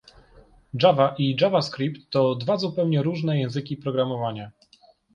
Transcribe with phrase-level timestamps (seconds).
[0.83, 4.51] Java i JavaScript to dwa zupełnie różne języki programowania.